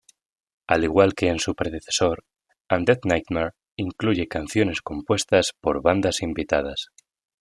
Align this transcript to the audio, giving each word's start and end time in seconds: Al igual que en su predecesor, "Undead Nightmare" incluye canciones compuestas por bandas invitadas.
Al 0.65 0.83
igual 0.83 1.13
que 1.13 1.27
en 1.27 1.37
su 1.37 1.53
predecesor, 1.53 2.25
"Undead 2.71 3.01
Nightmare" 3.03 3.51
incluye 3.75 4.27
canciones 4.27 4.81
compuestas 4.81 5.53
por 5.61 5.83
bandas 5.83 6.23
invitadas. 6.23 6.87